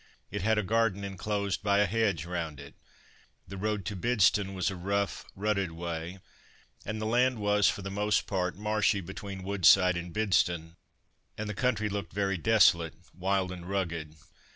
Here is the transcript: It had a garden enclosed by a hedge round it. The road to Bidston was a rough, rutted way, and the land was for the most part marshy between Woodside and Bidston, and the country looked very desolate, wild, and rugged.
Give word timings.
It 0.31 0.41
had 0.41 0.57
a 0.57 0.63
garden 0.63 1.03
enclosed 1.03 1.61
by 1.61 1.77
a 1.77 1.85
hedge 1.85 2.25
round 2.25 2.59
it. 2.59 2.73
The 3.47 3.55
road 3.55 3.85
to 3.85 3.95
Bidston 3.95 4.55
was 4.55 4.71
a 4.71 4.75
rough, 4.75 5.25
rutted 5.35 5.73
way, 5.73 6.17
and 6.83 6.99
the 6.99 7.05
land 7.05 7.37
was 7.37 7.69
for 7.69 7.83
the 7.83 7.91
most 7.91 8.25
part 8.25 8.55
marshy 8.57 8.99
between 8.99 9.43
Woodside 9.43 9.95
and 9.97 10.11
Bidston, 10.11 10.75
and 11.37 11.47
the 11.47 11.53
country 11.53 11.87
looked 11.87 12.13
very 12.13 12.37
desolate, 12.39 12.95
wild, 13.13 13.51
and 13.51 13.69
rugged. 13.69 14.15